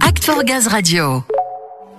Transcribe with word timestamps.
Act 0.00 0.24
for 0.24 0.42
Gaz 0.42 0.66
Radio. 0.66 1.22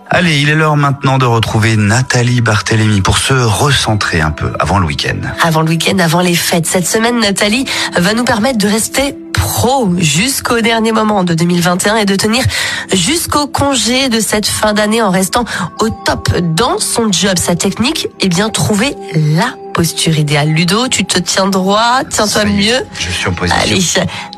Allez, 0.09 0.41
il 0.41 0.49
est 0.49 0.55
l'heure 0.55 0.75
maintenant 0.75 1.17
de 1.17 1.25
retrouver 1.25 1.77
Nathalie 1.77 2.41
Barthélémy 2.41 2.99
pour 2.99 3.17
se 3.17 3.33
recentrer 3.33 4.19
un 4.19 4.31
peu 4.31 4.51
avant 4.59 4.79
le 4.79 4.85
week-end. 4.85 5.15
Avant 5.41 5.61
le 5.61 5.69
week-end, 5.69 5.97
avant 5.99 6.19
les 6.19 6.35
fêtes. 6.35 6.65
Cette 6.65 6.87
semaine, 6.87 7.19
Nathalie 7.19 7.65
va 7.95 8.13
nous 8.13 8.25
permettre 8.25 8.57
de 8.57 8.67
rester 8.67 9.15
pro 9.31 9.89
jusqu'au 9.97 10.59
dernier 10.59 10.91
moment 10.91 11.23
de 11.23 11.33
2021 11.33 11.97
et 11.97 12.05
de 12.05 12.15
tenir 12.17 12.43
jusqu'au 12.91 13.47
congé 13.47 14.09
de 14.09 14.19
cette 14.19 14.47
fin 14.47 14.73
d'année 14.73 15.01
en 15.01 15.09
restant 15.09 15.45
au 15.79 15.89
top 15.89 16.35
dans 16.39 16.79
son 16.79 17.11
job. 17.13 17.37
Sa 17.37 17.55
technique, 17.55 18.07
eh 18.19 18.27
bien, 18.27 18.49
trouver 18.49 18.93
la 19.15 19.53
posture 19.73 20.17
idéale. 20.17 20.49
Ludo, 20.49 20.89
tu 20.89 21.05
te 21.05 21.19
tiens 21.19 21.47
droit, 21.47 22.01
tiens-toi 22.09 22.43
mieux. 22.45 22.85
Je 22.99 23.09
suis 23.09 23.27
en 23.29 23.33
position. 23.33 23.61
Allez, 23.61 23.81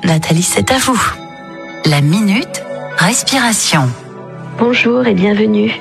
Nathalie, 0.03 0.43
c'est 0.43 0.69
à 0.71 0.77
vous. 0.77 1.01
La 1.85 2.01
minute 2.01 2.61
respiration. 2.99 3.89
Bonjour 4.57 5.07
et 5.07 5.13
bienvenue. 5.13 5.71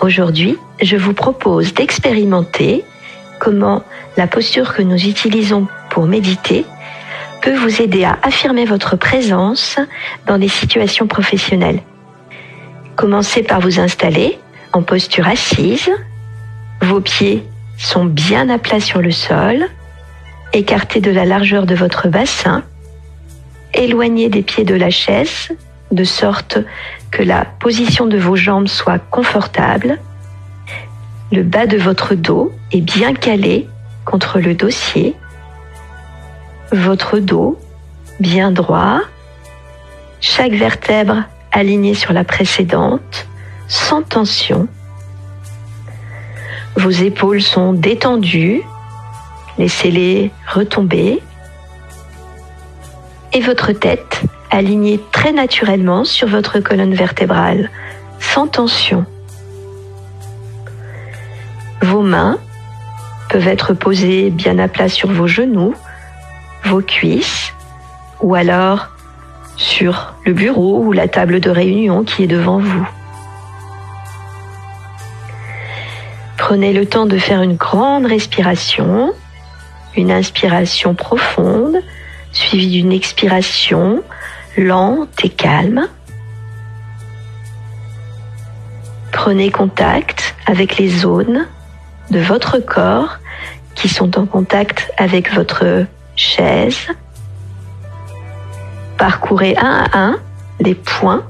Aujourd'hui, 0.00 0.58
je 0.82 0.96
vous 0.96 1.12
propose 1.12 1.72
d'expérimenter 1.72 2.84
comment 3.38 3.84
la 4.16 4.26
posture 4.26 4.74
que 4.74 4.82
nous 4.82 5.06
utilisons 5.06 5.68
pour 5.90 6.06
méditer 6.06 6.66
peut 7.42 7.54
vous 7.54 7.80
aider 7.80 8.02
à 8.02 8.18
affirmer 8.24 8.64
votre 8.64 8.96
présence 8.96 9.78
dans 10.26 10.36
des 10.36 10.48
situations 10.48 11.06
professionnelles. 11.06 11.80
Commencez 12.96 13.44
par 13.44 13.60
vous 13.60 13.78
installer 13.78 14.40
en 14.72 14.82
posture 14.82 15.28
assise. 15.28 15.90
Vos 16.80 17.00
pieds 17.00 17.46
sont 17.78 18.04
bien 18.04 18.48
à 18.48 18.58
plat 18.58 18.80
sur 18.80 19.00
le 19.00 19.12
sol, 19.12 19.68
écartés 20.52 21.00
de 21.00 21.12
la 21.12 21.24
largeur 21.24 21.66
de 21.66 21.76
votre 21.76 22.08
bassin, 22.08 22.64
éloignés 23.74 24.28
des 24.28 24.42
pieds 24.42 24.64
de 24.64 24.74
la 24.74 24.90
chaise 24.90 25.52
de 25.92 26.04
sorte 26.04 26.58
que 27.10 27.22
la 27.22 27.44
position 27.44 28.06
de 28.06 28.18
vos 28.18 28.36
jambes 28.36 28.68
soit 28.68 28.98
confortable. 28.98 29.98
Le 31.30 31.42
bas 31.42 31.66
de 31.66 31.76
votre 31.76 32.14
dos 32.14 32.52
est 32.72 32.80
bien 32.80 33.14
calé 33.14 33.68
contre 34.04 34.40
le 34.40 34.54
dossier. 34.54 35.14
Votre 36.72 37.18
dos 37.18 37.58
bien 38.20 38.50
droit. 38.50 39.00
Chaque 40.20 40.52
vertèbre 40.52 41.24
alignée 41.50 41.94
sur 41.94 42.12
la 42.12 42.24
précédente, 42.24 43.26
sans 43.68 44.02
tension. 44.02 44.68
Vos 46.76 46.90
épaules 46.90 47.42
sont 47.42 47.72
détendues. 47.72 48.62
Laissez-les 49.58 50.30
retomber. 50.48 51.22
Et 53.34 53.40
votre 53.40 53.72
tête 53.72 54.22
alignée 54.52 55.00
très 55.12 55.32
naturellement 55.32 56.04
sur 56.04 56.28
votre 56.28 56.60
colonne 56.60 56.94
vertébrale, 56.94 57.70
sans 58.20 58.46
tension. 58.46 59.06
Vos 61.80 62.02
mains 62.02 62.38
peuvent 63.30 63.48
être 63.48 63.72
posées 63.72 64.30
bien 64.30 64.58
à 64.58 64.68
plat 64.68 64.90
sur 64.90 65.10
vos 65.10 65.26
genoux, 65.26 65.74
vos 66.64 66.82
cuisses, 66.82 67.54
ou 68.20 68.34
alors 68.34 68.88
sur 69.56 70.14
le 70.26 70.34
bureau 70.34 70.80
ou 70.84 70.92
la 70.92 71.08
table 71.08 71.40
de 71.40 71.50
réunion 71.50 72.04
qui 72.04 72.22
est 72.22 72.28
devant 72.28 72.58
vous. 72.58 72.86
Prenez 76.36 76.74
le 76.74 76.84
temps 76.84 77.06
de 77.06 77.18
faire 77.18 77.40
une 77.40 77.56
grande 77.56 78.04
respiration, 78.04 79.14
une 79.96 80.10
inspiration 80.10 80.94
profonde, 80.94 81.76
suivie 82.32 82.82
d'une 82.82 82.92
expiration 82.92 84.02
lente 84.56 85.24
et 85.24 85.28
calme. 85.28 85.88
Prenez 89.12 89.50
contact 89.50 90.34
avec 90.46 90.78
les 90.78 90.88
zones 90.88 91.46
de 92.10 92.18
votre 92.20 92.58
corps 92.58 93.18
qui 93.74 93.88
sont 93.88 94.18
en 94.18 94.26
contact 94.26 94.92
avec 94.96 95.32
votre 95.32 95.86
chaise. 96.16 96.88
Parcourez 98.98 99.56
un 99.56 99.84
à 99.92 99.98
un 99.98 100.16
les 100.60 100.74
points 100.74 101.24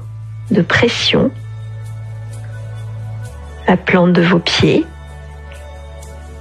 de 0.51 0.61
pression, 0.61 1.31
la 3.67 3.77
plante 3.77 4.13
de 4.13 4.21
vos 4.21 4.39
pieds, 4.39 4.85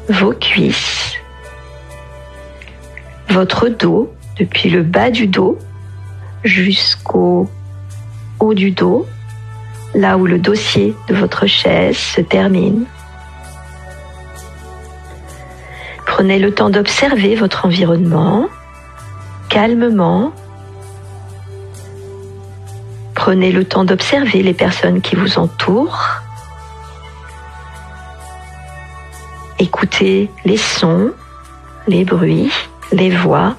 vos 0.09 0.33
cuisses, 0.33 1.15
votre 3.29 3.69
dos 3.69 4.13
depuis 4.39 4.69
le 4.69 4.83
bas 4.83 5.11
du 5.11 5.27
dos 5.27 5.59
jusqu'au 6.45 7.49
haut 8.41 8.55
du 8.55 8.71
dos, 8.71 9.07
là 9.95 10.17
où 10.17 10.27
le 10.27 10.39
dossier 10.39 10.95
de 11.09 11.15
votre 11.15 11.47
chaise 11.47 11.97
se 11.97 12.21
termine. 12.21 12.85
Prenez 16.07 16.39
le 16.39 16.53
temps 16.53 16.71
d'observer 16.71 17.35
votre 17.37 17.67
environnement 17.67 18.49
calmement. 19.53 20.33
Prenez 23.15 23.53
le 23.53 23.67
temps 23.67 23.85
d'observer 23.85 24.43
les 24.43 24.55
personnes 24.55 25.03
qui 25.03 25.15
vous 25.15 25.39
entourent. 25.39 26.23
Écoutez 29.59 30.31
les 30.47 30.57
sons, 30.57 31.13
les 31.87 32.07
bruits, 32.07 32.51
les 32.93 33.11
voix 33.11 33.55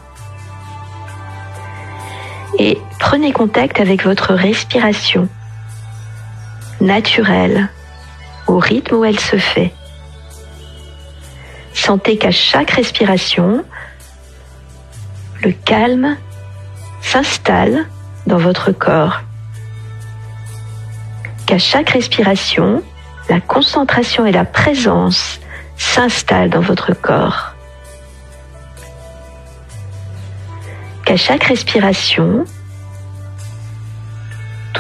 prenez 3.04 3.34
contact 3.34 3.82
avec 3.82 4.06
votre 4.06 4.34
respiration 4.34 5.28
naturelle 6.80 7.68
au 8.48 8.58
rythme 8.58 8.96
où 8.96 9.04
elle 9.04 9.20
se 9.20 9.36
fait. 9.36 9.74
Sentez 11.74 12.18
qu'à 12.18 12.32
chaque 12.32 12.72
respiration, 12.72 13.66
le 15.44 15.52
calme 15.52 16.16
s'installe 17.02 17.86
dans 18.26 18.38
votre 18.38 18.72
corps. 18.72 19.20
Qu'à 21.46 21.58
chaque 21.60 21.90
respiration, 21.90 22.82
la 23.30 23.42
concentration 23.42 24.26
et 24.26 24.32
la 24.32 24.46
présence 24.46 25.42
s'installent 25.76 26.50
dans 26.50 26.62
votre 26.62 26.94
corps. 26.94 27.54
Qu'à 31.04 31.18
chaque 31.18 31.44
respiration, 31.44 32.46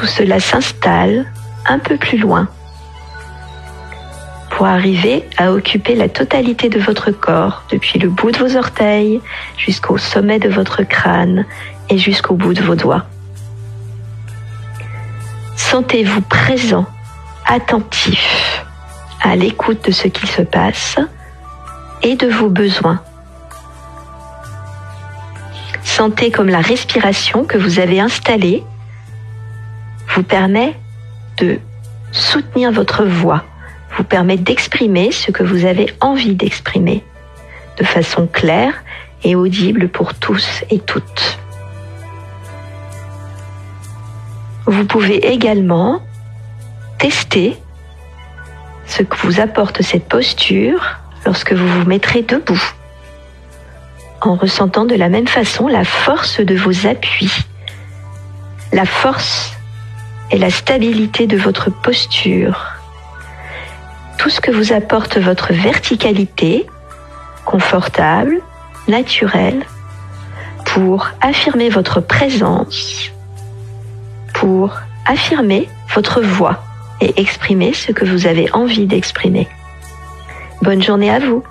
cela 0.07 0.39
s'installe 0.39 1.25
un 1.67 1.79
peu 1.79 1.97
plus 1.97 2.17
loin 2.17 2.47
pour 4.51 4.67
arriver 4.67 5.27
à 5.37 5.51
occuper 5.51 5.95
la 5.95 6.09
totalité 6.09 6.69
de 6.69 6.79
votre 6.79 7.11
corps, 7.11 7.63
depuis 7.71 7.97
le 7.97 8.09
bout 8.09 8.31
de 8.31 8.37
vos 8.37 8.55
orteils 8.55 9.19
jusqu'au 9.57 9.97
sommet 9.97 10.39
de 10.39 10.49
votre 10.49 10.83
crâne 10.83 11.45
et 11.89 11.97
jusqu'au 11.97 12.35
bout 12.35 12.53
de 12.53 12.61
vos 12.61 12.75
doigts. 12.75 13.05
Sentez-vous 15.55 16.21
présent, 16.21 16.85
attentif 17.47 18.63
à 19.23 19.35
l'écoute 19.35 19.85
de 19.87 19.91
ce 19.91 20.07
qui 20.07 20.27
se 20.27 20.43
passe 20.43 20.99
et 22.03 22.15
de 22.15 22.27
vos 22.27 22.49
besoins. 22.49 23.01
Sentez 25.83 26.29
comme 26.29 26.49
la 26.49 26.61
respiration 26.61 27.43
que 27.43 27.57
vous 27.57 27.79
avez 27.79 27.99
installée 27.99 28.63
vous 30.13 30.23
permet 30.23 30.75
de 31.37 31.59
soutenir 32.11 32.71
votre 32.71 33.03
voix, 33.03 33.43
vous 33.97 34.03
permet 34.03 34.37
d'exprimer 34.37 35.11
ce 35.11 35.31
que 35.31 35.43
vous 35.43 35.65
avez 35.65 35.87
envie 36.01 36.35
d'exprimer 36.35 37.03
de 37.77 37.83
façon 37.83 38.27
claire 38.27 38.83
et 39.23 39.35
audible 39.35 39.89
pour 39.89 40.13
tous 40.13 40.63
et 40.69 40.79
toutes. 40.79 41.39
Vous 44.67 44.85
pouvez 44.85 45.33
également 45.33 46.01
tester 46.99 47.57
ce 48.85 49.01
que 49.01 49.17
vous 49.25 49.39
apporte 49.39 49.81
cette 49.81 50.07
posture 50.07 50.99
lorsque 51.25 51.53
vous 51.53 51.67
vous 51.67 51.87
mettrez 51.87 52.21
debout, 52.21 52.61
en 54.21 54.35
ressentant 54.35 54.85
de 54.85 54.95
la 54.95 55.09
même 55.09 55.27
façon 55.27 55.67
la 55.67 55.83
force 55.83 56.39
de 56.39 56.55
vos 56.55 56.85
appuis, 56.85 57.33
la 58.71 58.85
force 58.85 59.53
et 60.33 60.39
la 60.39 60.49
stabilité 60.49 61.27
de 61.27 61.37
votre 61.37 61.69
posture, 61.69 62.71
tout 64.17 64.29
ce 64.29 64.41
que 64.41 64.49
vous 64.49 64.73
apporte 64.73 65.19
votre 65.19 65.53
verticalité, 65.53 66.65
confortable, 67.45 68.41
naturelle, 68.87 69.63
pour 70.65 71.07
affirmer 71.21 71.69
votre 71.69 72.01
présence, 72.01 73.11
pour 74.33 74.75
affirmer 75.05 75.69
votre 75.93 76.19
voix 76.21 76.63
et 76.99 77.21
exprimer 77.21 77.73
ce 77.73 77.91
que 77.91 78.03
vous 78.03 78.25
avez 78.25 78.51
envie 78.53 78.87
d'exprimer. 78.87 79.47
Bonne 80.63 80.81
journée 80.81 81.11
à 81.11 81.19
vous. 81.19 81.43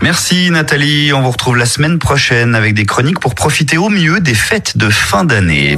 Merci 0.00 0.50
Nathalie, 0.50 1.12
on 1.12 1.20
vous 1.20 1.30
retrouve 1.30 1.56
la 1.56 1.66
semaine 1.66 1.98
prochaine 1.98 2.54
avec 2.54 2.72
des 2.72 2.86
chroniques 2.86 3.20
pour 3.20 3.34
profiter 3.34 3.76
au 3.76 3.90
mieux 3.90 4.20
des 4.20 4.34
fêtes 4.34 4.78
de 4.78 4.88
fin 4.88 5.24
d'année. 5.24 5.76